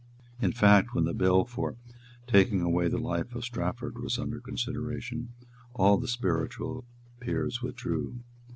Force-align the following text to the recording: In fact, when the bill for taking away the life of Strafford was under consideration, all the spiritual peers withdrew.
In 0.41 0.51
fact, 0.51 0.95
when 0.95 1.03
the 1.03 1.13
bill 1.13 1.45
for 1.45 1.75
taking 2.25 2.59
away 2.59 2.87
the 2.87 2.97
life 2.97 3.35
of 3.35 3.43
Strafford 3.45 3.99
was 3.99 4.17
under 4.17 4.39
consideration, 4.39 5.29
all 5.75 5.97
the 5.97 6.07
spiritual 6.07 6.85
peers 7.19 7.61
withdrew. 7.61 8.15